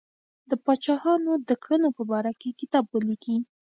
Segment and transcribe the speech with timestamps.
[0.49, 3.37] د پاچاهانو د کړنو په باره کې کتاب ولیکي.